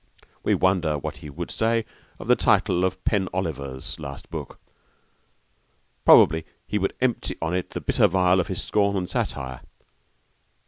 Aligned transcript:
We 0.41 0.55
wonder 0.55 0.97
what 0.97 1.17
he 1.17 1.29
would 1.29 1.51
say 1.51 1.85
to 2.17 2.25
the 2.25 2.35
title 2.35 2.83
of 2.85 3.03
'Pen 3.05 3.29
Oliver's' 3.31 3.99
last 3.99 4.31
book! 4.31 4.57
Probably 6.05 6.43
he 6.65 6.79
would 6.79 6.95
empty 7.01 7.35
on 7.39 7.53
it 7.55 7.69
the 7.69 7.81
bitter 7.81 8.07
vial 8.07 8.39
of 8.39 8.47
his 8.47 8.63
scorn 8.63 8.97
and 8.97 9.07
satire. 9.07 9.61